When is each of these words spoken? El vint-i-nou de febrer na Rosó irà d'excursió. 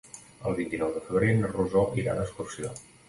El 0.51 0.55
vint-i-nou 0.59 0.95
de 0.95 1.03
febrer 1.09 1.29
na 1.43 1.51
Rosó 1.53 1.85
irà 2.05 2.17
d'excursió. 2.21 2.73